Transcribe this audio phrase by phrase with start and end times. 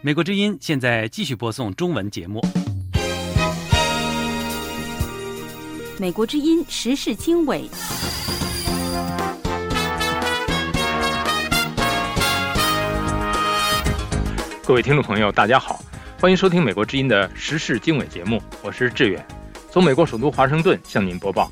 [0.00, 2.40] 美国之音现在继续播送中文节目。
[5.98, 7.68] 美国之音时事经纬。
[14.64, 15.82] 各位听众朋友，大家好，
[16.20, 19.26] 欢迎收听美国之音的时事经纬节目，我是志远，
[19.68, 21.50] 从美国首都华盛顿向您播报。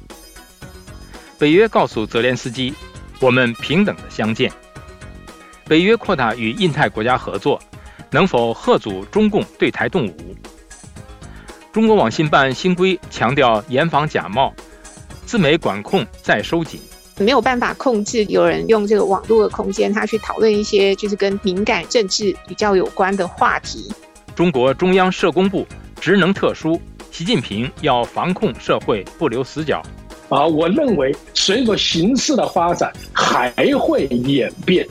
[1.36, 2.72] 北约告诉泽连斯基，
[3.20, 4.52] 我们平等的相见。
[5.66, 7.60] 北约扩大与印太国家合作。
[8.10, 10.12] 能否贺阻中共对台动武？
[11.72, 14.52] 中国网信办新规强调严防假冒，
[15.26, 16.80] 自媒管控再收紧，
[17.18, 23.92] 没有办法控制有人用这个网络的空间，他去讨论一些就是跟敏感政治比较有关的话题。
[24.34, 25.66] 中国中央社工部
[26.00, 29.82] 职能特殊，习近平要防控社会不留死角。
[30.28, 34.86] 啊，我认为随着形势的发展还会演变。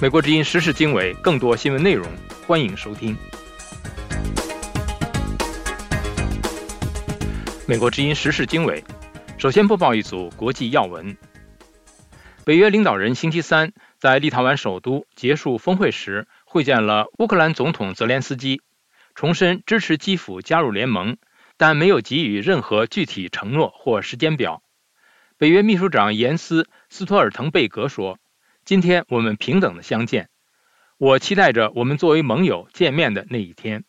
[0.00, 2.08] 美国之音时事经纬，更多新闻内容，
[2.46, 3.16] 欢迎收听。
[7.66, 8.84] 美国之音时事经纬，
[9.38, 11.16] 首先播报一组国际要闻。
[12.44, 18.62] 北约领导人星期三在立陶宛首都结束峰会时，会见了乌克兰总统泽连斯基，
[19.16, 21.16] 重申支持基辅加入联盟，
[21.56, 24.62] 但没有给予任何具体承诺或时间表。
[25.38, 28.16] 北约秘书长严斯·斯托尔滕贝格说。
[28.68, 30.28] 今天我们平等的相见，
[30.98, 33.84] 我期待着我们作为盟友见面的那一天。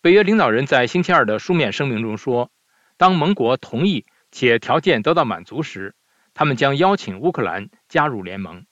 [0.00, 2.52] 北约领导人在星期二的书面声明中说，
[2.96, 5.96] 当盟国同意且条件得到满足时，
[6.32, 8.66] 他们将邀请乌克兰加入联盟。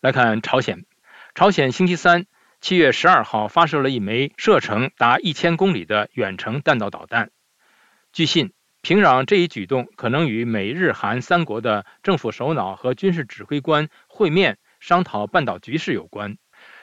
[0.00, 0.86] 来看朝鲜，
[1.34, 2.24] 朝鲜星期三
[2.62, 7.32] 七月十二号发射了一枚射程达一千公里的远程弹道导弹。
[8.14, 8.53] 据信。
[8.84, 16.36] 平壤这一举动可能与美日韩三国的政府首脑和军事指挥官会面商讨半岛局势有关。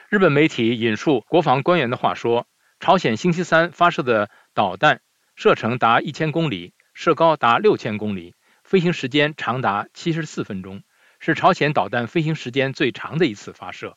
[0.08, 2.48] 日本媒体引述国防官员的话说，
[2.80, 5.00] 朝鲜星期三发射的导弹
[5.36, 10.82] 射程达一千公里，射高达六千公里，飞行时间长达七十四分钟，
[11.20, 13.94] 是朝鲜导弹飞行时间最长的一次发射。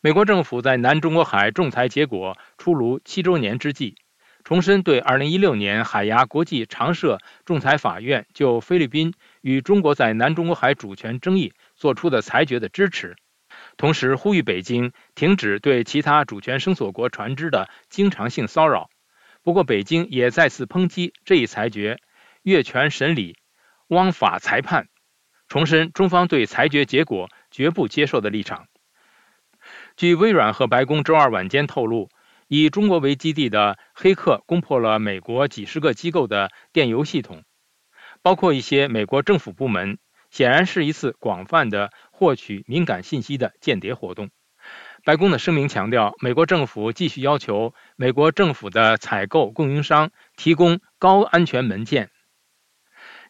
[0.00, 3.94] 美国政府在南中国海仲裁结果出炉七周年之际。
[4.44, 13.16] 重申对2016年海牙国际常设仲裁法院就菲律宾与中国在南中国海主权争议作出的裁决的支持，
[13.78, 18.90] 同时呼吁北京停止对其他主权声索国船只的经常性骚扰。
[19.42, 21.98] 不过，北京也再次抨击这一裁决
[22.42, 23.38] 越权审理、
[23.88, 24.88] 枉法裁判，
[25.48, 28.66] 重申中方对裁决结果绝不接受的立场。
[29.96, 32.10] 据微软和白宫周二晚间透露。
[32.56, 37.42] 以中国为基地的黑客攻破了美国几十个机构的电邮系统，
[38.22, 39.98] 包括一些美国政府部门，
[40.30, 44.30] 显然是一次广泛的获取敏感信息的间谍活动。
[45.04, 52.10] 白宫的声明强调，美国政府继续要求美国政府的采购供应商提供高安全门件。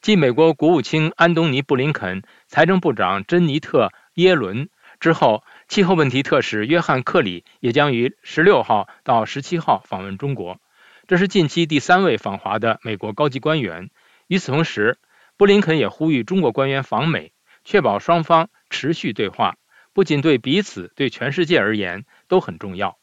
[0.02, 3.86] 继美国国务卿安东尼·布林肯、财政部长珍妮特·
[4.16, 4.68] 耶伦
[5.00, 5.42] 之后。
[5.69, 10.60] 气候问题特使约翰·克里也将于十六号到十七号访问中国，
[11.08, 13.91] 这是近期第三位访华的美国高级官员。
[14.26, 14.98] 与此同时，
[15.36, 17.32] 布林肯也呼吁中国官员访美，
[17.64, 19.56] 确保双方持续对话，
[19.92, 22.98] 不仅对彼此，对全世界而言都很重要。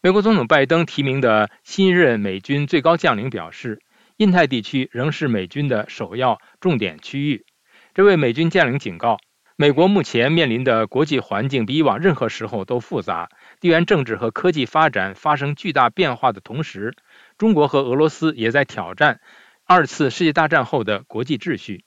[0.00, 3.80] 美国总统拜登提名的新任美军最高将领表示，
[4.16, 7.46] 印太地区仍是美军的首要重点区域。
[7.94, 9.18] 这位美军将领警告。
[9.60, 16.94] 美国目前面临的国际环境比以往任何时候都复杂，地缘政治和科技发展发生巨大变化的同时，
[17.38, 19.20] 中国和俄罗斯也在挑战
[19.66, 21.84] 二次世界大战后的国际秩序。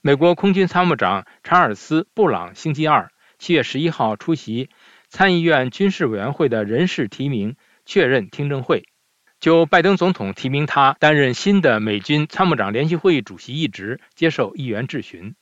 [0.00, 4.70] 美国空军参谋长查尔斯·布朗星期二七月十一号出席
[5.08, 8.84] 参议院军事委员会的人事提名确认听证会，
[9.40, 15.34] 就拜登总统提名他担任新的美军参谋长联席会议主席一职接受议员质询。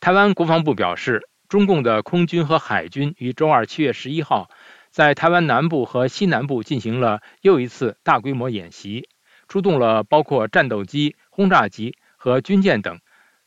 [0.00, 4.50] 台湾国防部表示，中共的空军和海军于周二七月十一号
[4.90, 9.08] 在台湾南部和西南部进行了又一次大规模演习，
[9.48, 13.00] 出动了包括战斗机、轰炸机和军舰等，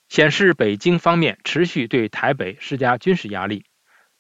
[0.10, 3.66] 显示北京方面持续对台北施加军事压力。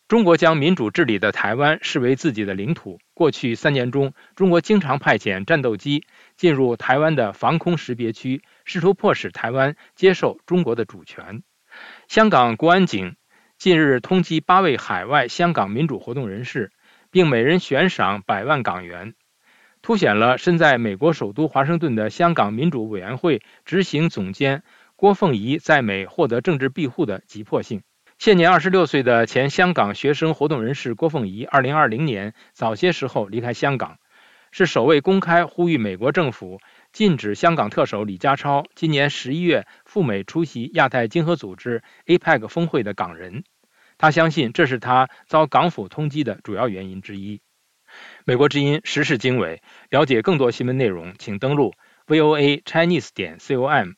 [0.07, 2.97] 中国将民主治理的台湾视为自己的领土。
[3.13, 6.05] 过去三年中，中国经常派遣战斗机
[6.37, 11.43] 进入台湾的防空识别区，试图迫使台湾接受中国的主权。
[12.07, 13.15] 香港国安警
[13.57, 16.71] 近日通缉八位海外香港民主活动人士，
[17.11, 19.13] 并每人悬赏百万港元，
[19.81, 24.63] 凸显了身在美国首都华盛顿的香港民主委员会执行总监
[24.95, 27.83] 郭凤仪在美获得政治庇护的急迫性。
[28.17, 33.97] 现年二十六岁的前香港学生活动人士郭凤仪，二零二零年早些时候离开香港，
[34.51, 36.59] 是首位公开呼吁美国政府
[36.97, 43.43] 禁止香港特首李家超今年十一月赴美出席亚太经合组织 APEC 峰会的港人。
[43.99, 47.39] 他相信这是他遭港府通缉的主要原因之一。
[48.25, 49.61] 美国之音时事经纬，
[49.91, 51.75] 了解更多新闻内容，请登录
[52.07, 53.91] VOA Chinese 点 com。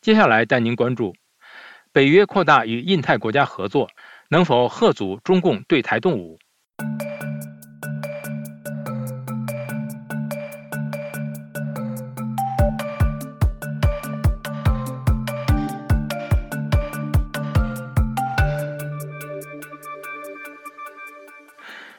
[0.00, 1.16] 接下来带您关注。
[1.92, 3.88] 北约扩大与印太国家合作，
[4.28, 6.38] 能否遏阻中共对台动武？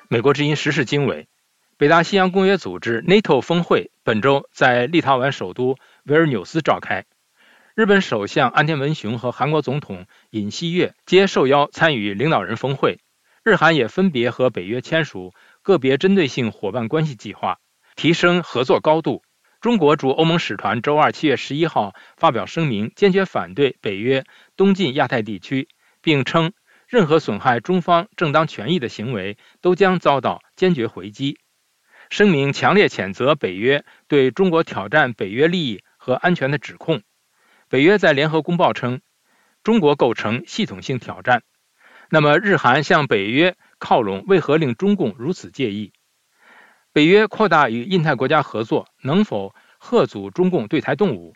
[0.09, 1.27] 美国之音时事经纬，
[1.75, 5.75] 北大西洋公约组织 （NATO） 峰会本周在立陶宛首都
[6.05, 7.03] 维尔纽斯召开。
[7.75, 12.99] 日本首相安田文雄和韩国总统尹锡悦皆受邀参与领导人峰会。
[13.43, 17.59] 日韩也分别和北约签署个别针对性伙伴关系计划，
[17.97, 19.23] 提升合作高度。
[19.59, 24.23] 中国驻欧盟使团周二七月十一号发表声明，坚决反对北约
[24.55, 25.67] 东进亚太地区，
[26.01, 26.53] 并称
[26.87, 31.37] 任何损害中方正当权益的行为都将遭到坚决回击。
[32.09, 37.01] 声明强烈谴责北约对中国挑战北约利益和安全的指控。
[37.67, 39.01] 北约在联合公报称，
[39.61, 41.43] 中国构成系统性挑战。
[42.09, 45.91] 那么，日韩向北约靠拢，为何令中共如此介意？
[46.93, 51.35] 北约扩大与印太国家合作，能否遏阻中共对台动武？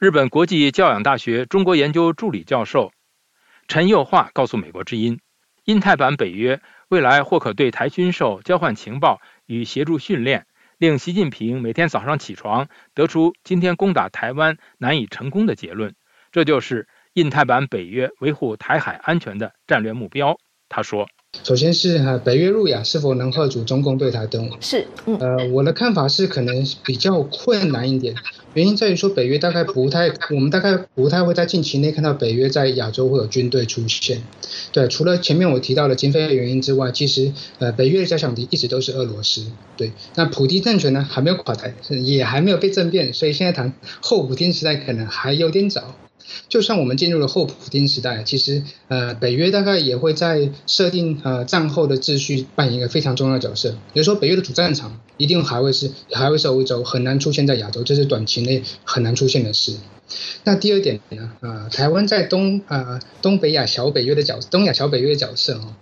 [0.00, 2.92] 日本国际教养大学中国研究助理教授
[3.68, 5.20] 陈佑化告诉美国之音，
[5.64, 10.46] 印太版北约未来或可对台军售、交换情报与协助训练。
[10.78, 15.94] 令习近平每天早上起床得出今天攻打台湾难以成功的结论，
[16.32, 20.38] 这就是印太版北约维护台海安全的战略目标。
[20.68, 21.08] 他说。
[21.42, 24.56] 首先是哈北约入亚是否能贺阻中共对台登陆？
[24.60, 28.14] 是，嗯呃，我的看法是可能比较困难一点，
[28.54, 34.22] 原因在于说北约大概不太，我们大概不太会在近期内看到北约在亚洲会有军队出现。
[34.72, 39.44] 对，除了前面我提到的经费的原因之外，其实呃北约的假想敌一直都是俄罗斯。
[39.76, 45.94] 对，那普京政权呢还没有垮台，也还没有被政变，所以现在谈后普京时代可能还有点早。
[46.48, 53.70] 就算我们进入了后普丁时代，其实呃，北约大概也会在设定呃战后的秩序扮演一个非常重要的角色。
[53.92, 59.76] 比如说，北约的主战场一定还会是还会是欧洲，很难出现在亚洲，这是短期内很难出现的事。
[60.44, 65.74] 那第二点呢，呃，台湾在东呃东北亚小北约的角东亚小北约的角色哦，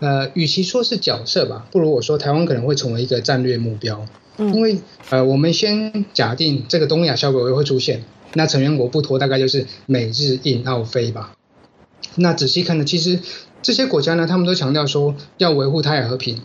[0.00, 4.06] 呃，与其说是角色吧，不如我说台湾可能会成为一个战略目标。
[4.38, 4.78] 嗯，因为
[5.10, 8.04] 呃，我们先假定这个东亚小北约会出现。
[8.36, 11.32] 那成员国不脱大概就是美日印澳菲吧。
[12.16, 13.18] 那仔细看呢，其实
[13.62, 16.42] 这些国家呢，他们都强调说要维护台海和平，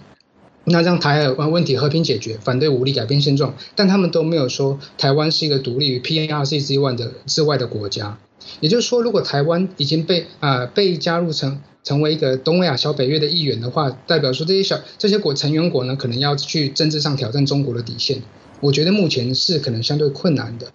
[0.63, 3.55] 那让台海问题和平解决，反对武力改变现状。
[3.75, 8.17] 但他们都没有说台湾是一个独立于 PRC 之外的之外的国家。
[8.59, 18.21] 也就是说，如果台湾已经被啊被加入成成为一个东亚小北约的一员的话，代表说这些小这些国成员国呢，可能要去政治上挑战中国的底线。
[18.61, 20.71] 我觉得目前是可能相对困难的。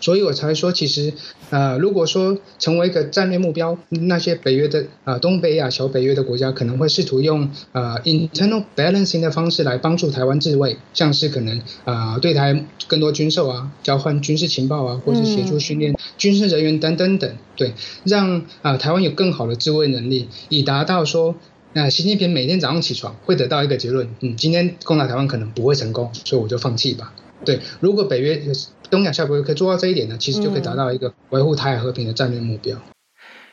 [0.00, 1.12] 所以我才说，其实，
[1.50, 21.34] 呃，如果说成为一个战略目标，那些北约的啊东北亚小北约的国家可能会试图用呃 internal balancing 的方式来帮助台湾自卫，像是可能啊对台更多军售啊，交换军事情报啊，或是协助训练军事人员等等等，对，让啊台湾有更好的自卫能力，以达到说，
[21.72, 27.12] 那习近平每天早上起床会得到一个结论，嗯，今天攻打台湾可能不会成功，所以我就放弃吧。
[27.44, 28.42] 对，如果北约
[28.90, 32.78] 东亚下北约可以做到这一点呢，其实就可以达到一个维护台海和平的战略目标。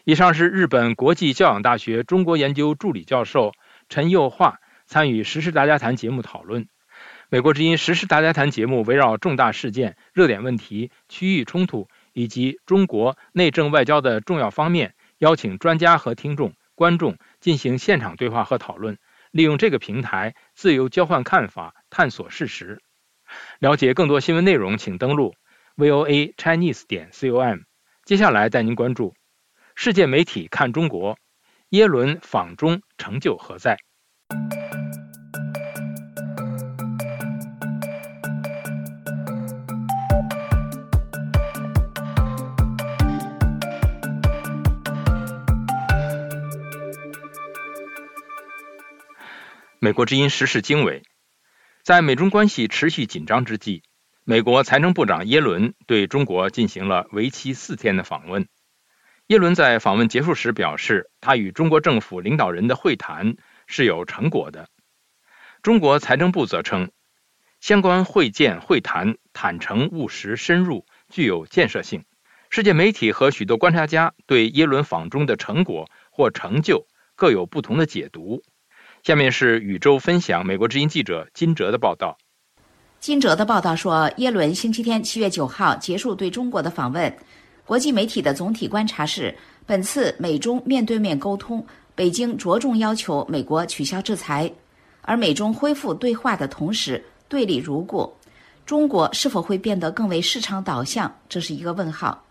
[0.03, 3.51] 以上是日本国际教养大学中国研究助理教授
[3.89, 6.67] 陈佑化参与时事大家谈节目讨论。
[7.29, 18.99] 美国之音时事大家谈节目围绕重大事件、热点问题、区域冲突以及中国内政外交的重要方面，邀请专家和听众、观众进行现场对话和讨论，
[19.31, 22.79] 利用这个平台自由交换看法，探索事实。
[23.59, 25.33] 了解更多新闻内容，请登录
[25.77, 27.59] voa chinese 点 com。
[28.03, 29.13] 接下来带您关注
[29.75, 31.17] 世界媒体看中国，
[31.69, 33.77] 耶伦访中成就何在？
[49.79, 51.03] 美国之音时事经纬。
[51.85, 53.83] 在美中关系持续紧张之际，
[54.23, 58.47] 美国财政部长耶伦对中国进行了为期四天的访问。
[59.27, 63.35] 耶伦在访问结束时表示，他与中国政府领导人的会谈
[63.67, 64.67] 是有成果的。
[65.61, 66.89] 中国财政部则称，
[67.59, 72.03] 相关会见会谈坦诚、务实、深入，具有建设性。
[72.49, 78.41] 世界媒体和许多观察家对耶伦访中的成果或成就各有不同的解读。
[79.05, 82.17] 下面是宇宙分享美国之音记者金哲的报道。
[82.99, 87.15] 金哲的报道说，耶伦星期天七月九号结束对中国的访问。
[87.67, 94.51] 国际媒体的总体观察是，本次美中面对面沟通，北京着重要求美国取消制裁。
[95.03, 98.11] 而美中恢复对话的同时，对立如故，
[98.65, 102.24] 中国是否会变得更为市场导向，这是一个问号。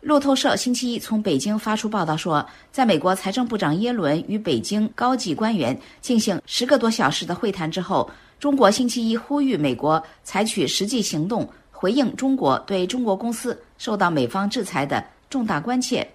[0.00, 16.08] 路透社星期一从北京发出报道说，在美国财政部长耶伦与北京高级官员进行十个多小时的会谈之后，中国星期一呼吁美国采取实际行动回应中国对中国公司受到美方制裁的重大关切。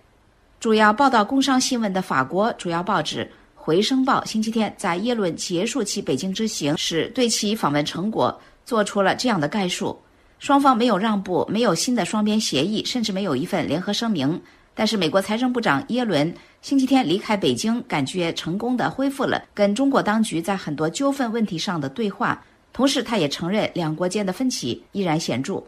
[0.61, 3.29] 主要报道工商新闻的法国主要报纸。
[3.65, 9.97] 《回声报》星期天在耶伦结束其北京之行时，对其访问成果做出了这样的概述：
[10.43, 14.37] 双方没有让步，没有新的双边协议，甚至没有一份联合声明。
[14.73, 22.43] 但是，美国财政部长耶伦星期天离开北京，感觉成功的恢复了跟中国当局在很多纠纷问题上的对话。
[22.73, 25.63] 同时，他也承认两国间的分歧依然显著。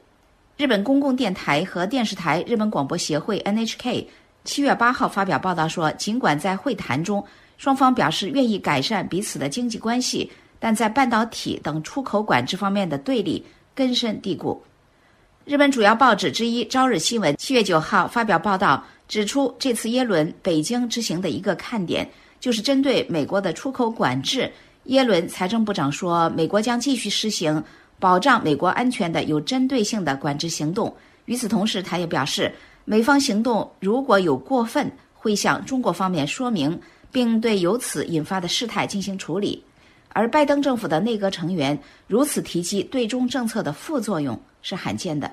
[0.58, 4.05] 日本公共电台和电视台日本广播协会 （NHK）
[4.44, 7.24] 七月八号发表报道说，尽管在会谈中，
[7.58, 10.29] 双方表示愿意改善彼此的经济关系，
[10.60, 13.41] 但在半导体等出口管制方面的对立
[13.75, 14.63] 根深蒂固。
[15.44, 24.51] 日本主要报纸之一《朝日新闻》七月九号发表报道，指出这次耶伦北京之行的一个看点就是针对美国的出口管制。
[24.86, 27.63] 耶伦财政部长说，美国将继续实行
[28.00, 30.96] 保障美国安全的有针对性的管制行动。
[31.25, 32.51] 与此同时，他也表示，
[32.86, 36.79] 美方行动如果有过分，会向中国方面说明。
[37.12, 39.63] 并对由此引发的事态进行处理，
[40.15, 45.29] 而拜登政府的内阁成员如此提及对中政策的副作用是罕见的。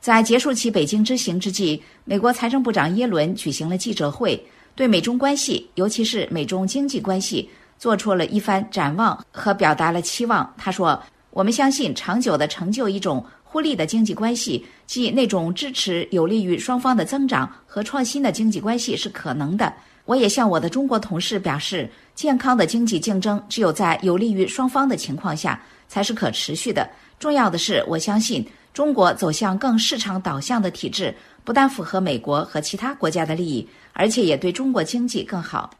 [0.00, 4.42] 在结束其北京之行之际，美国财政部长耶伦举行了记者会，
[4.74, 10.50] 对美中关系，尤其是美中经济关系，做出了一番展望和表达了期望。
[10.56, 19.70] 他说：“我们相信，长久的成就一种互利的经济关系，即那种支持有利于双方的增长和创新的经济关系是可能的。”
[20.04, 26.88] 我也向我的中国同事表示，健康的经济竞争只有在有利于双方的情况下才是可持续的。
[27.18, 31.14] 重要的是，我相信中国走向更市场导向的体制，
[31.44, 35.70] 不但符合美国和其他国家的利益，而且也对中国经济更好。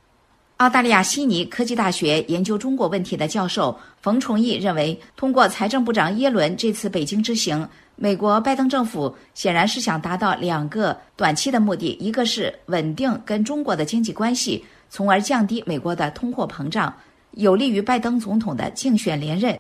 [0.59, 7.69] 澳大利亚悉尼科技大学研究中国问题的教授冯崇义认为，通过财政部长耶伦这次北京之行。
[7.97, 16.95] 美国拜登政府显然是想达到两个短期的目的：一个是稳定跟中国的经济关系，从而降低美国的通货膨胀，
[17.31, 19.57] 有利于拜登总统的竞选连任；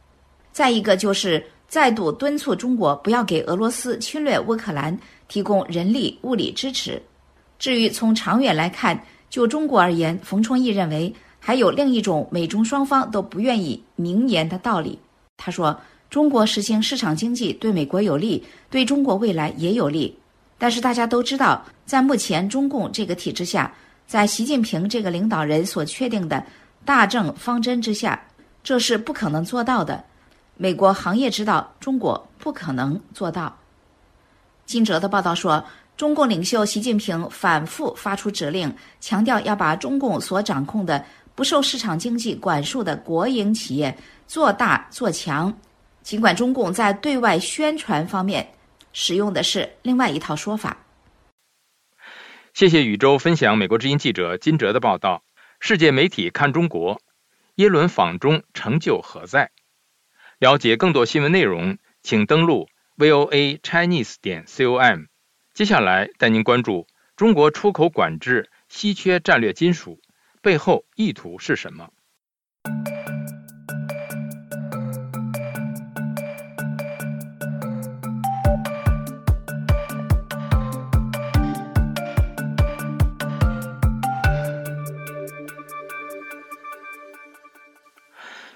[0.52, 4.94] 再一个就是再度敦促中国不要给俄罗斯侵略乌克兰
[5.28, 7.00] 提供人力物力支持。
[7.58, 11.10] 至于从长远来看，就中国而言，冯春义认为
[11.40, 14.98] 还有另一种美中双方都不愿意明言的道理。
[15.38, 15.74] 他说。
[16.10, 20.14] 中国实行市场经济对美国有利，对中国未来也有利。
[20.58, 23.72] 但是大家都知道，在目前中共这个体制下，
[24.12, 26.44] 在习近平这个领导人所确定的
[26.84, 28.22] 大政方针之下，
[28.62, 30.04] 这是不可能做到的。
[30.58, 33.56] 美国行业知道，中国不可能做到。
[34.66, 35.64] 金哲的报道说，
[35.96, 41.02] 中共领袖习近平反复发出指令，强调要把中共所掌控的
[41.34, 45.50] 不受市场经济管束的国营企业做大做强。
[46.02, 48.46] 尽管中共在对外宣传方面
[48.92, 50.76] 使用的是另外一套说法。
[52.54, 55.24] 谢谢宇宙分享美国之音记者金哲的报道。
[55.58, 57.00] 世界媒体看中国，
[57.54, 59.50] 耶伦访中成就何在？
[60.38, 62.68] 了解更多新闻内容，请登录
[62.98, 65.06] voa chinese 点 com。
[65.54, 70.02] 接下来带您关注中国出口管制稀缺战略金属
[70.42, 71.88] 背后意图是什么？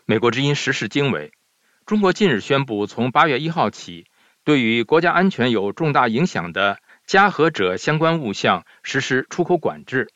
[0.08, 1.32] 美国之音时事经纬：
[1.84, 4.06] 中国近日宣布，从八月一号起，
[4.44, 10.08] 对于国家安全有重大影响的镓和锗相关物项实施出口管制，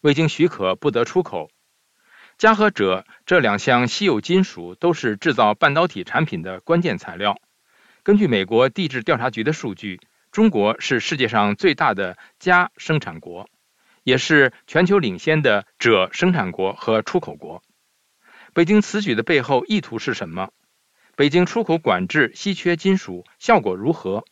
[0.00, 1.48] 未经许可不得出口。
[2.38, 7.40] 镓和锗这两项稀有金属都是制造半导体产品的关键材料。
[8.02, 10.00] 根据美国地质调查局的数据，
[10.32, 13.48] 中国是世界上最大的镓生产国。
[14.02, 17.62] 也是全球领先的锗生产国和出口国。
[18.56, 20.48] 北京此举的背后意图是什么？
[21.14, 24.24] 北京出口管制稀缺金属效果如何？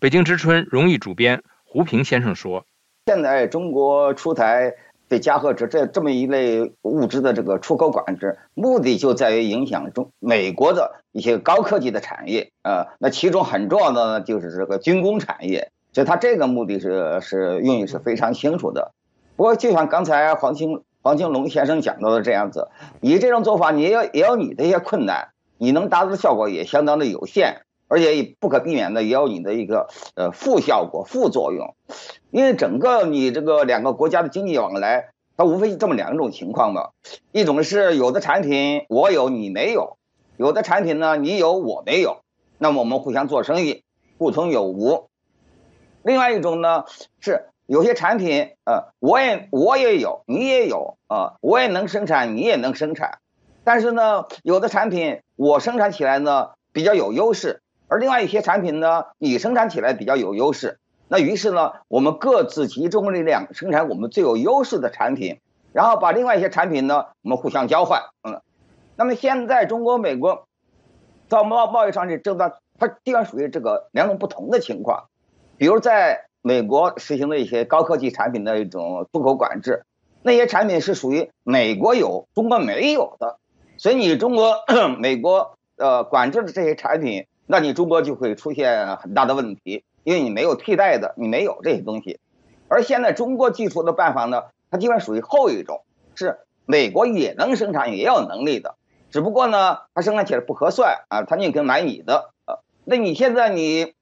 [0.00, 2.64] 北京之春荣誉主编胡平先生说
[3.04, 4.72] ：“现在中国出台
[5.06, 12.96] 对镓和锗这这么一类物质的这个出口管制，目的就在于影响中美国的一些高科技的产业啊。
[12.98, 15.70] 那其中很重要的呢，就是这个军工产业。
[15.92, 18.94] 所以它这个目的是是用意是非常清楚的。
[19.36, 22.68] 不过，就像刚才黄青黄青龙先生讲到的这样子，
[23.00, 29.86] 你这种做法，你也也有你的一些困难，你能达到的效果也相当的有限。”而且不可避免的也有你的一个
[30.16, 31.76] 呃副效果、副作用，
[32.32, 36.88] 因为整个你这个两个国家的经济往来，它无非是这么两种情况嘛。
[37.30, 39.98] 一种是有的产品我有你没有，
[40.36, 42.22] 有的产品呢你有我没有，
[42.58, 43.84] 那么我们互相做生意，
[44.18, 45.06] 互通有无。
[46.02, 46.82] 另外一种呢
[47.20, 53.18] 是有些产品呃我也我也有你也有啊，我也能生产你也能生产，
[53.64, 57.60] 但是呢有的产品我生产起来呢比较有优势。
[57.88, 65.38] 而另外一些产品呢，你生产起来比较有优势，那于是呢，我们各自集中力量生产我们最有优势的产品，
[65.72, 68.02] 然后把另外一些产品呢，我们互相交换。
[68.24, 68.42] 嗯，
[68.96, 70.48] 那么现在中国、美国
[71.28, 75.04] 在贸贸易上这正在，它基本属于这个两种不同的情况。
[75.56, 79.84] 比如在美国实行的一些高科技产品的一种出口管制，
[80.22, 83.38] 那些产品是属于美国有、中国没有的，
[83.78, 84.54] 所以你中国、
[85.00, 87.26] 美国呃管制的这些产品。
[87.48, 92.20] 那你中国就会出现很大的问题，因为你没有替代的，你没有这些东西。
[92.68, 95.82] 而现在中国技术的办法呢，它基本属于后一种，
[96.14, 98.76] 是美国也能生产，也有能力的，
[99.10, 102.58] 只不过呢，它生产起来不合算啊，它宁可买你的啊。
[102.84, 103.94] 那你现在你，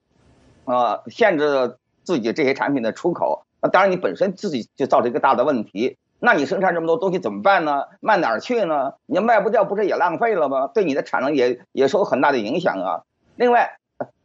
[0.67, 5.97] 啊，限制自己这些产品的出口，那当然你本身自己就造成一个大的问题。
[6.21, 7.85] 那你生产这么多东西怎么办呢？
[8.01, 8.95] 卖哪儿去呢？
[9.05, 10.69] 你卖不掉，不是也浪费了吗？
[10.73, 13.03] 对你的产能也也受很大的影响啊。
[13.37, 13.77] 另外，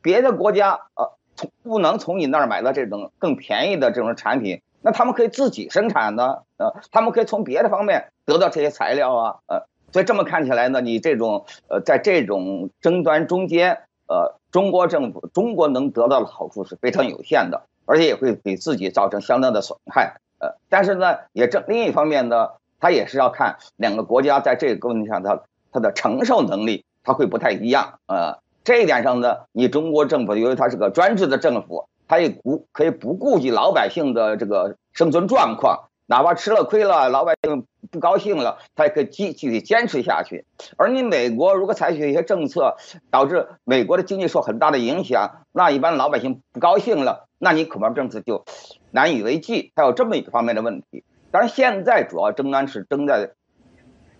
[0.02, 22.49] 别的国家呃，从不能从你那儿买到这种更便宜的这种产品，那他们可以自己生产呢，呃，他们可以从别的方面得到这些材料啊，呃，所以这么看起来呢，你这种呃，在这种争端中间，呃，中国政府中国能得到的好处是非常有限的，而且也会给自己造成相当的损害，呃，但是呢，也正另一方面呢，
[22.80, 28.38] 它也是要看两个国家在这个问题上，它它的承受能力，它会不太一样，呃。
[28.63, 40.45] 这一点上呢，你中国政府由于它是个专制的政府，它也不可以不顾及老百姓的这个生存状况，哪怕吃了亏了，老百姓不高兴了，它也可以继继续坚持下去。
[40.78, 42.75] 而你美国如果采取一些政策，
[43.10, 48.45] 导致美国的经济受很大的影响，那一般老百姓不高兴了，那你恐怕政策就
[48.91, 49.71] 难以为继。
[49.75, 51.04] 还有这么一个方面的问题。
[51.32, 53.32] 当然，现在主要争端是争在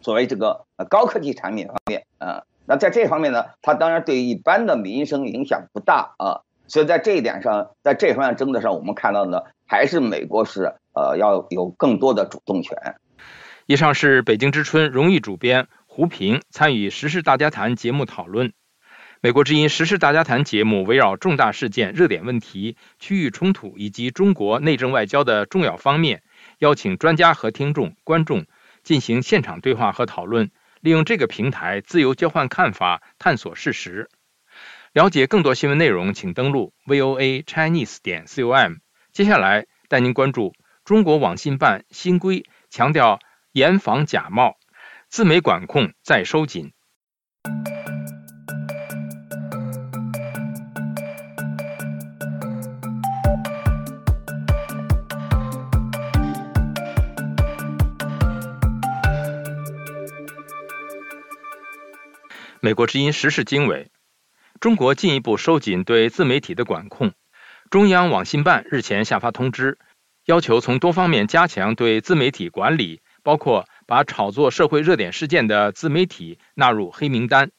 [0.02, 2.44] 所谓这个高科技产品方面，啊。
[2.66, 12.78] 那在这方面呢，它当然对一般的民生影响不大啊，所以在这一点上，在这方面争的上，我们看到呢，还是美国是呃要有更多的主动权。
[13.66, 18.54] 以上是北京之春荣誉主编胡平参与《时事大家谈》节目讨论。
[19.22, 26.24] 美国之音《时事大家谈》节目围绕重大事件、热点问题、区域冲突以及中国内政外交的重要方面，
[26.60, 28.46] 邀请专家和听众、观众
[28.82, 30.52] 进行现场对话和讨论。
[30.80, 34.08] 利用这个平台自由交换看法，探索事实。
[34.94, 38.76] 了解更多新闻内容，请登录 voa chinese 点 com。
[39.12, 40.54] 接下来带您关注
[40.86, 43.20] 中国网信办新规，强调
[43.52, 44.56] 严防假冒，
[45.10, 46.72] 自媒管控再收紧。
[62.62, 63.90] 美国之音时事经纬：
[64.60, 67.14] 中国进一步收紧对自媒体的管控。
[67.70, 69.78] 中央网信办日前下发通知，
[70.26, 77.52] 要求从多方面加强对自媒体管理，包括把炒作社会热点事件的自媒体纳入黑名单。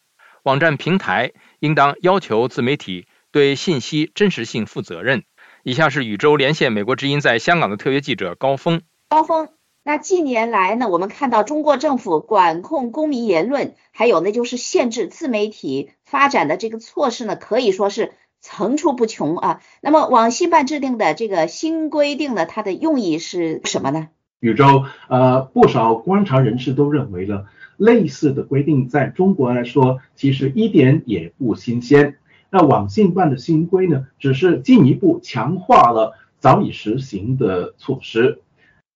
[0.43, 5.25] 网站平台应当要求自媒体对信息真实性负责任。
[5.63, 8.83] 以下是宇宙连线美国之音在香港的特约记者高峰。
[9.09, 9.49] 高峰。
[9.83, 18.13] 那近年来呢，我们看到中国政府管控公民言论，还有呢就是限制自媒体发展的这个措施呢，可以说是
[18.43, 19.63] 层出不穷啊。
[19.81, 24.09] 那么网信办制定的这个新规定呢，它的用意是什么呢？
[24.41, 27.47] 宇宙，呃，不少观察人士都认为呢，
[27.79, 32.19] 类似的规定在中国来说其实一点也不新鲜。
[32.51, 38.43] 那网信办的新规呢，只是进一步强化了早已实行的措施。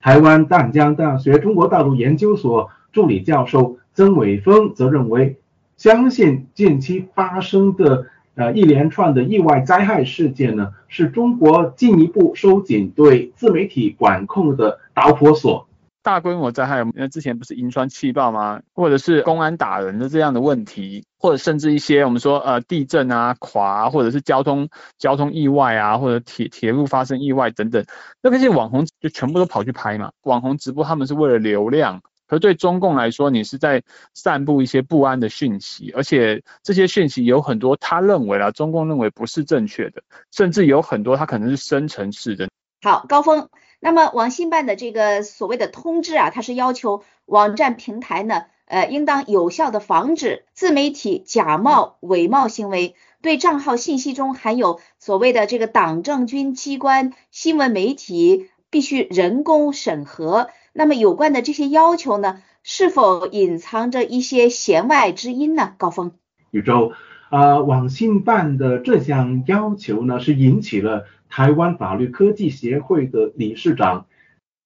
[0.04, 5.38] 台湾淡江大学中国大陆研究所助理教授曾伟峰则认为，
[5.78, 15.66] 相信近期发生的呃一连串的意外灾害事件呢，是中国进一步收紧对自媒体管控的导火索。
[16.04, 18.60] 大规模灾害，那之前不是银川气爆吗？
[18.74, 27.82] 或者是公安打人的这样的问题，或者甚至一些我们说呃地震啊、垮，或者是交通交通意外啊，或者铁铁路发生意外等等，
[28.20, 30.12] 那些网红就全部都跑去拍嘛。
[30.24, 42.46] 网红直播他们是为了流量，可对中共来说，你是在散布一些不安的讯息，而且这些讯息有很多他认为啊，中共认为不是正确的，甚至有很多他可能是生成式的。
[42.82, 43.48] 好，高峰。
[43.84, 60.48] 那么网信办的这个所谓的通知啊，它是要求网站平台呢，呃，应当有效的防止自媒体假冒伪冒行为，对账号信息中含有所谓的这个党政军机关新闻媒体必须人工审核。
[60.72, 65.74] 那么有关的这些要求呢，是否隐藏着一些弦外之音呢？
[65.76, 66.12] 高峰，
[66.50, 66.92] 宇宙，
[67.28, 71.04] 啊，网信办的这项要求呢，是引起了。
[71.34, 74.06] 台湾法律科技协会的理事长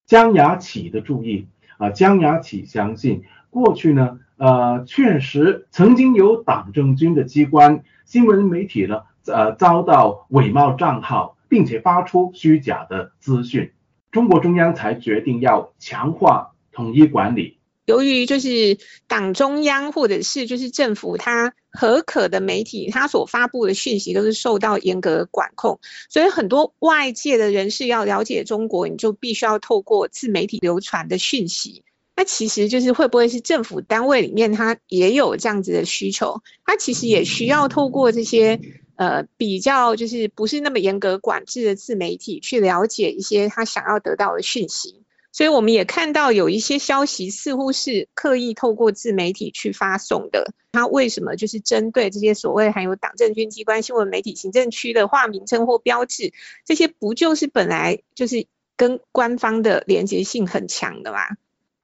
[0.05, 1.47] 江雅启的注意
[1.79, 13.73] 啊，江雅启相信过去呢，呃，确实曾经有党政军的机关新闻媒体呢，呃，遭到伪冒账号，并且发出虚假的资讯，
[14.11, 17.58] 中国中央才决定要强化统一管理。
[17.89, 31.83] 由于就是党中央或者是就是政府，它合可的媒体，它所发布的讯息都是受到严格管控，所以很多外界的人士要了解中国，你就必须要透过自媒体流传的讯息。
[32.15, 36.43] 那其实就是会不会是政府单位里面它也有这样子的需求？
[36.67, 38.61] 它其实也需要透过这些
[38.97, 44.98] 呃比较就是不是那么严格管制的自媒体去了解一些他想要得到的讯息。
[45.31, 50.53] 所以我们也看到有一些消息似乎是刻意透过自媒体去发送的。
[50.73, 56.33] 它为什么就是针对这些所谓含有党政军机关新闻媒体行政区的化名称或标志？
[56.65, 61.19] 这些不就是本来就是跟官方的连接性很强的吗？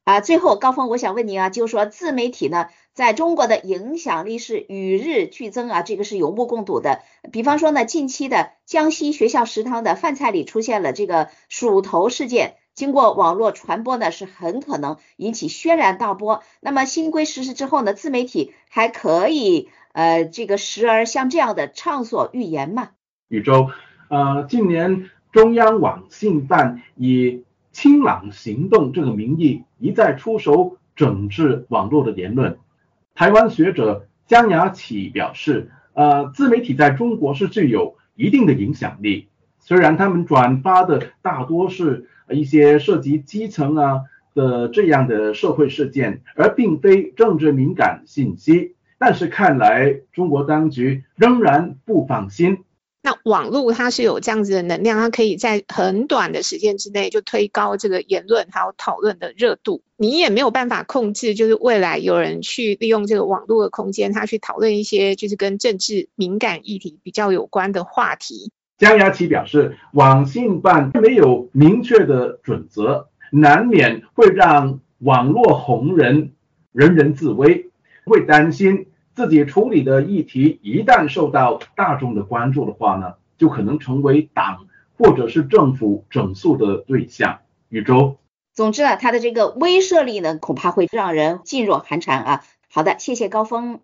[0.04, 7.00] 啊，最后高峰，我想问您啊，就是说自媒体呢，在中国的影响力是与日俱增啊，这个是有目共睹的。
[7.32, 12.56] 比方说呢，近期的江西学校食堂的饭菜里出现了这个鼠头事件。
[12.74, 16.42] 经过网络传播呢，是很可能引起轩然大波。
[16.60, 22.90] 那么新规实施之后呢，自媒体还可以呃这个时而像这样的畅所欲言吗？
[23.28, 23.70] 宇宙，
[24.08, 32.58] 呃，近年中央网信办以“清朗行动”这个名义一再出手整治网络的言论。
[33.14, 39.28] 台湾学者江雅启表示，呃，自媒体在中国是具有一定的影响力，
[39.64, 42.08] 虽然他们转发的大多是。
[42.30, 44.00] 一些涉及基层啊
[44.34, 48.76] 的这样的社会事件，而并非政治敏感信息。
[48.98, 52.64] 但是看来中国当局仍然不放心。
[53.02, 59.82] 那网络它是有这样子的能量，它可以在很短的时间之内就推高这个言论还有讨论的热度。
[59.98, 68.50] 你也没有办法控制，就是未来有人去利用这个网络的空间，他去讨论一些就是跟政治敏感议题比较有关的话题。
[68.76, 76.32] 江雅琪表示，网信办没有明确的准则，难免会让网络红人
[76.72, 77.70] 人人自危，
[78.04, 84.66] 会担心自己处理的议题一旦受到大众的关注的话呢，就可能成为党
[84.98, 87.38] 或者是政府整肃的对象。
[87.68, 88.16] 宇宙，
[88.52, 92.44] 总之啊，他的这个威慑力呢，恐怕会让人噤若寒蝉啊。
[92.72, 93.80] 好的，谢谢高峰，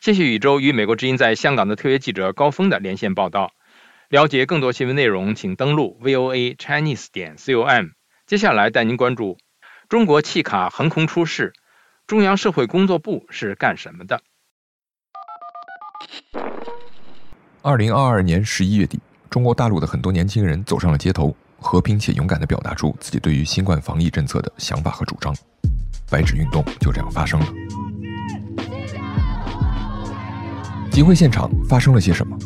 [0.00, 3.50] 谢谢宇宙与美国之音在香港的特约记者高峰的连线报道。
[4.10, 7.86] 了解更多新闻内容，请登录 voa chinese 点 com。
[8.26, 9.38] 接下来带您关注
[9.88, 11.52] 中国气卡横空出世，
[12.06, 14.20] 中央社会工作部是干什么的？
[17.62, 25.34] 二零二二年十一月底，中国大陆的很多年轻人走上了街头，和平且勇敢地表达出自己对于新冠防疫政策的想法和主张。
[26.10, 27.46] 白纸运动就这样发生了。
[30.90, 32.38] 集会现场发生了些什么？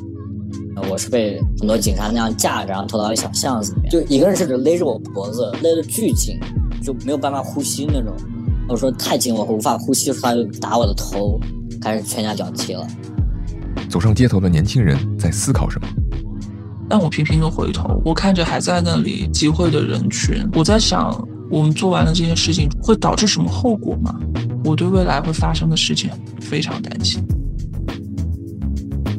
[0.90, 6.38] 我是被很多警察那样架着，然后拖到一小巷子里面，就一个人甚至勒着我脖子，勒得巨紧，
[6.82, 8.14] 就没有办法呼吸那种。
[8.68, 11.40] 我说太紧，我无法呼吸，他就打我的头，
[11.80, 12.86] 开始拳打脚踢了。
[13.88, 15.88] 走上街头的年轻人在思考什么？
[16.88, 24.14] 但我频频的回头，我看着还在那里集会的人群，我在想，我们做完了这件事情会导致什么后果吗？
[24.64, 26.10] 我对未来会发生的事情
[26.40, 27.22] 非常担心。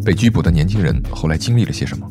[0.06, 2.10] 被拘捕的年轻人后来经历了些什么？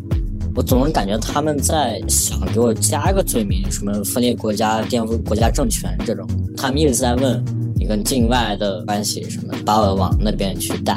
[0.55, 6.29] 我总是感觉他们在想给我加一个罪名，什么分裂国家、颠覆国家政权这种。
[6.57, 7.42] 他们一直在问
[7.77, 10.94] 你跟境外的关系，什么把我往那边去带。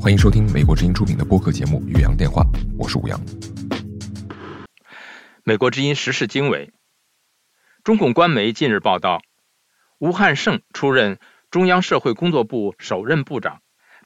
[0.00, 2.42] 欢迎收听美国之音出品的播客节目《岳阳电话》，
[2.78, 3.20] 我是吴阳。
[5.44, 6.72] 美国之音时事经纬。
[7.84, 9.20] 中共官媒近日报道，
[9.98, 11.18] 吴汉胜出任
[11.50, 13.60] 中央社会工作部首任部长，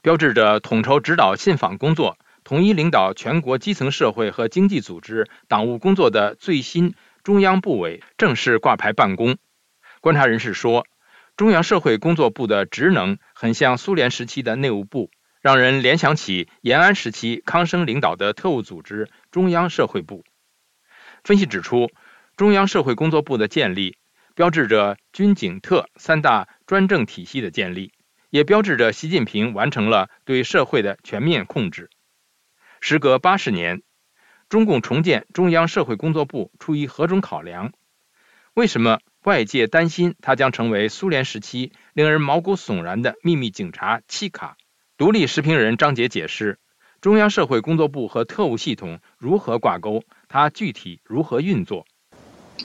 [0.05, 9.37] 标志着统筹指导信访工作、统一领导全国基层社会和经济组织党务工作的最新中央部委正式挂牌办公。
[10.01, 10.85] 观察人士说，
[11.35, 15.09] 中央社会工作部的职能很像苏联时期的内务部，
[15.41, 20.23] 让人联想起延安时期康生领导的特务组织中央社会部。
[21.23, 21.89] 分析指出。
[22.37, 23.97] 中央社会工作部的建立，
[24.35, 27.93] 标志着军警特三大专政体系的建立，
[28.29, 31.89] 也标志着习近平完成了对社会的全面控制。
[32.81, 33.81] 时隔八十年，
[34.49, 37.73] 中共重建中央社会工作部出于何种考量？
[38.53, 44.55] 为什么外界担心它将成为苏联时期令人毛骨悚然的秘密警察契卡？
[44.97, 46.59] 独立时评人张杰解释：
[47.01, 50.03] 中央社会工作部和特务系统如何挂钩？
[50.27, 51.85] 它具体如何运作？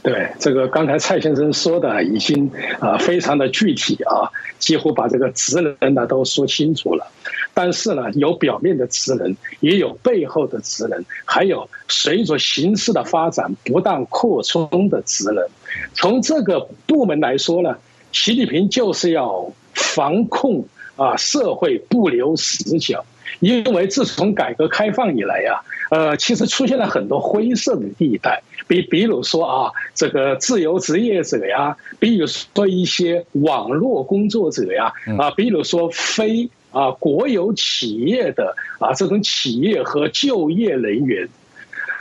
[0.02, 7.06] 对这个，刚才蔡先生说的已经啊非常的具体啊，几乎把这个职能呢都说清楚了。
[7.52, 15.46] 但是呢，有表面的职能，也有背后的职能，还有随着形势的发展不断扩充的职能。
[15.92, 17.76] 从这个部门来说呢，
[18.12, 20.64] 习近平就是要防控
[20.96, 23.04] 啊社会不留死角，
[23.40, 25.60] 因为自从改革开放以来呀。
[25.90, 41.28] 呃，其实出现了很多灰色的地带，比比如说啊，这个自由职业者呀，比如说一些网络工作者呀，啊，比如说非啊国有企业的啊这种企业和就业人员，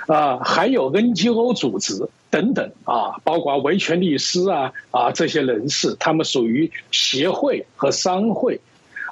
[0.06, 8.62] 啊，还有 NGO 组织等等啊，包括维权律师啊啊这些人士，他们属于协会和商会。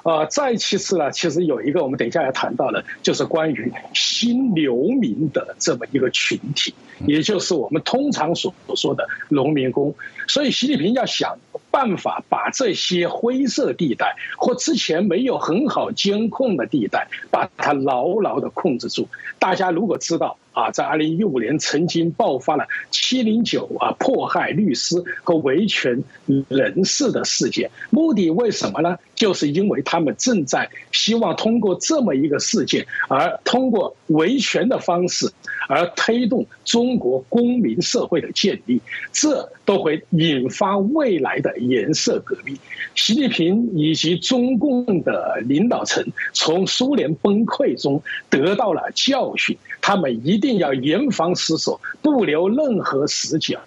[0.08, 6.72] 啊，再其次呢，其实有一个我们等一下要谈到的，就是关于新流民的这么一个群体，
[7.06, 9.94] 也就是我们通常所说的农民工。
[10.26, 11.38] 所以习近平要想
[11.70, 19.08] 办法把这些灰色地带或之前没有很好监控的地带，把它牢牢的控制住。
[19.38, 20.38] 大家如果知道。
[20.52, 26.02] 啊，在二零一五年曾经爆发了七零九啊迫害律师和维权
[26.48, 28.98] 人士的事件，目的为什么呢？
[29.14, 35.30] 就是因为他们正在希望通过这么一个事件，而通过维权的方式，
[35.68, 38.80] 而推动中国公民社会的建立，
[39.12, 42.58] 这都会引发未来的颜色革命。
[42.94, 50.58] 习近平以及中共的领导层从苏联崩溃中得到了教训，他们一定。
[50.58, 53.60] 要严防死守，不留任何死角。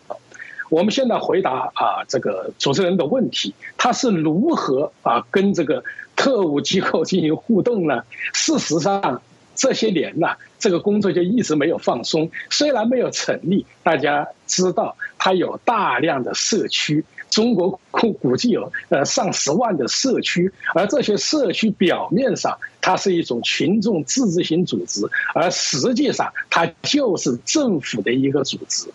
[0.70, 5.82] 我们现在回答啊，这个主持人的问题，他是如何啊跟这个
[6.18, 8.04] 特务机构进行互动呢？
[8.34, 9.22] 事实上，
[9.56, 10.28] 这些年呢，
[10.60, 12.30] 这个工作就一直没有放松。
[12.50, 17.06] 虽然没有成立，大家知道，它有大量的社区。
[17.32, 25.02] 中国估估计有呃上十万的社区，而这些社区表面上它是一种群众自治型组织，
[25.34, 28.89] 而实际上它就是政府的一个组织。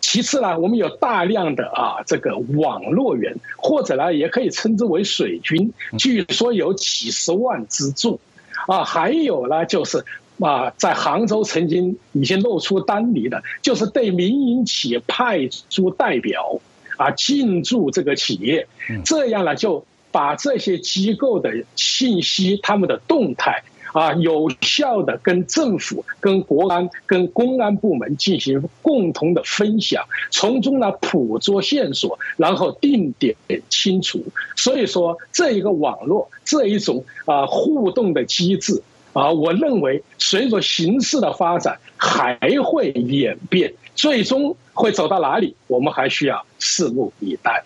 [0.00, 8.18] 其次呢，我们有大量的啊这个网络员，或者呢也可以称之为水军，据说有几十万之众，
[8.66, 10.04] 啊，还有呢就是
[10.40, 16.60] 啊在杭州曾经已经露出端倪的，就是对民营企业派出代表。
[16.96, 18.66] 啊，进驻这个企业，
[19.04, 33.36] 这样呢，就把这些机构的信息、他们的动态啊，有效的跟政府、跟国安、跟公安部门进行共同的分享，从中呢捕捉线索，然后定点
[33.68, 34.24] 清除。
[34.56, 44.56] 所以说，这一个网络这一种啊互动的机制啊，我认为随着形势的发展还会演变，最终。
[44.76, 45.54] 会走到哪里？
[45.68, 47.62] 我们还需要拭目以待。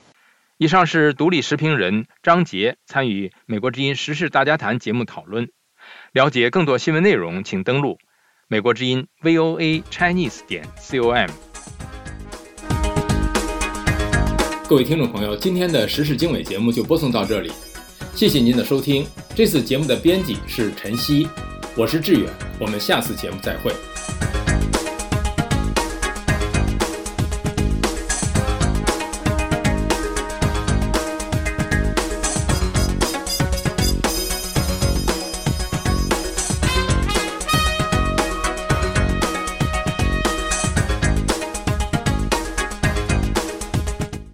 [0.58, 5.48] 以上是独立时评人张杰参与《美国之音时事大家谈》节目讨论。
[6.12, 7.98] 了解更多新闻内容，请登录
[8.46, 11.30] 美国之音 VOA Chinese 点 com。
[14.68, 17.50] 各位听众朋友，今天的时事经纬节目就播送到这里，
[18.14, 19.06] 谢谢您的收听。
[19.34, 21.26] 这次节目的编辑是晨曦，
[21.74, 23.72] 我是志远，我们下次节目再会。